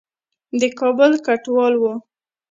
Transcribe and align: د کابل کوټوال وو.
د 0.59 0.61
کابل 0.79 1.11
کوټوال 1.25 1.73
وو. 1.77 1.93